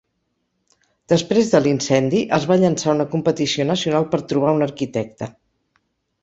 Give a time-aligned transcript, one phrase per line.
[1.11, 5.31] Després de l'incendi, es va llançar una competició nacional per trobar un arquitecte.